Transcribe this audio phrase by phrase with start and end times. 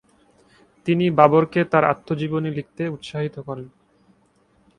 [0.85, 3.67] তিনি বাবরকে তার আত্মজীবনী লিখতে উত্সাহিত করেন।